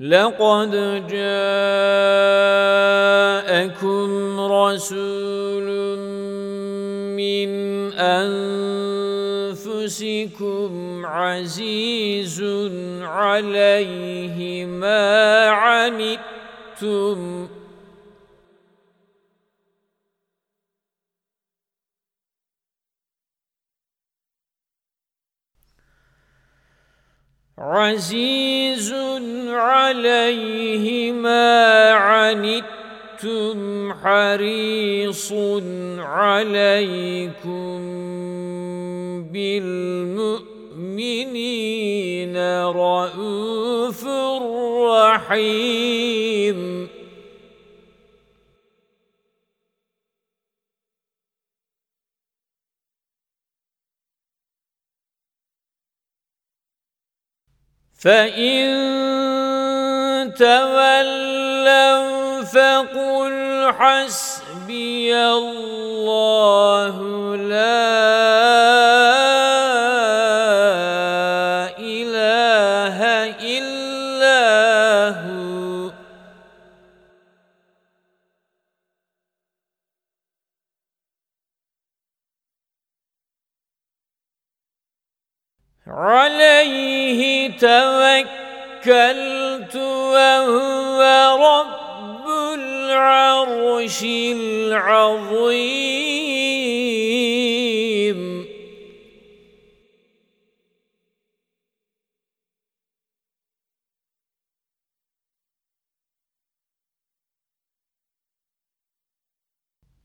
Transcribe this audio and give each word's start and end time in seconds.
لقد 0.00 0.70
جاءكم 1.08 1.20
رسول 4.40 5.68
من 7.16 7.48
أنفسكم 9.56 11.06
عزيز 11.06 12.42
عليه 13.02 14.66
ما 14.66 15.48
عنتم 15.48 17.48
عزيز 27.58 28.92
عليه 29.48 31.12
ما 31.12 31.90
عنتم 31.90 33.92
حريص 33.92 35.32
عليكم 35.98 37.80
بالمؤمنين 39.32 40.46
رءوف 42.66 44.04
رحيم. 45.00 46.85
فإن 57.98 58.66
تولوا 60.34 62.42
فقل 62.42 63.72
حسبي 63.78 65.16
الله 65.16 66.96
لا 67.36 67.86
إله 71.78 72.98
إلا 73.40 75.08
هو 75.08 75.45
عليه 85.88 87.50
توكلت 87.58 88.86
وهو 89.76 91.00
رب 91.46 92.26
العرش 92.54 94.02
العظيم. 94.02 95.66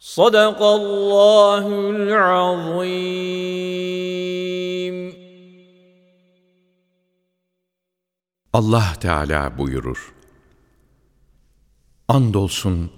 صدق 0.00 0.62
الله 0.62 1.66
العظيم 1.90 3.46
Allah 8.56 8.94
Teala 9.00 9.58
buyurur. 9.58 10.14
Andolsun 12.08 12.90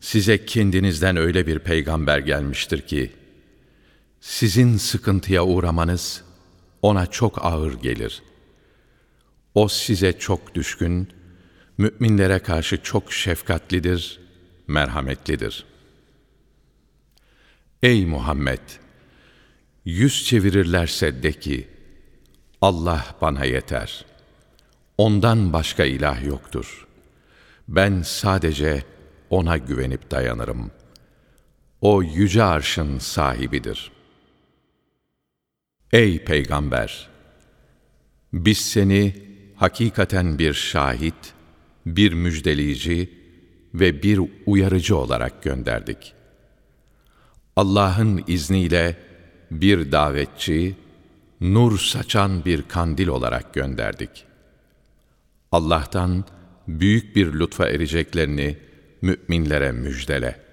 size 0.00 0.46
kendinizden 0.46 1.16
öyle 1.16 1.46
bir 1.46 1.58
peygamber 1.58 2.18
gelmiştir 2.18 2.80
ki, 2.80 3.12
sizin 4.27 4.77
sıkıntıya 4.77 5.45
uğramanız 5.45 6.23
ona 6.81 7.07
çok 7.07 7.45
ağır 7.45 7.73
gelir. 7.73 8.23
O 9.55 9.67
size 9.67 10.19
çok 10.19 10.55
düşkün, 10.55 11.13
müminlere 11.77 12.39
karşı 12.39 12.83
çok 12.83 13.13
şefkatlidir, 13.13 14.19
merhametlidir. 14.67 15.65
Ey 17.83 18.05
Muhammed! 18.05 18.59
Yüz 19.85 20.25
çevirirlerse 20.25 21.23
de 21.23 21.31
ki, 21.31 21.67
Allah 22.61 23.05
bana 23.21 23.45
yeter. 23.45 24.05
Ondan 24.97 25.53
başka 25.53 25.85
ilah 25.85 26.25
yoktur. 26.25 26.87
Ben 27.67 28.01
sadece 28.01 28.83
O'na 29.29 29.57
güvenip 29.57 30.11
dayanırım. 30.11 30.71
O 31.81 32.03
yüce 32.03 32.43
arşın 32.43 32.99
sahibidir. 32.99 33.96
Ey 35.93 36.23
Peygamber! 36.23 37.09
Biz 38.33 38.57
seni 38.57 39.15
hakikaten 39.55 40.39
bir 40.39 40.53
şahit, 40.53 41.33
bir 41.85 42.13
müjdeleyici 42.13 43.09
ve 43.73 44.03
bir 44.03 44.21
uyarıcı 44.45 44.97
olarak 44.97 45.43
gönderdik. 45.43 46.13
Allah'ın 47.55 48.23
izniyle 48.27 48.97
bir 49.51 49.91
davetçi, 49.91 50.75
nur 51.41 51.79
saçan 51.79 52.45
bir 52.45 52.61
kandil 52.61 53.07
olarak 53.07 53.53
gönderdik. 53.53 54.25
Allah'tan 55.51 56.25
büyük 56.67 57.15
bir 57.15 57.33
lütfa 57.33 57.69
ereceklerini 57.69 58.57
müminlere 59.01 59.71
müjdele.'' 59.71 60.46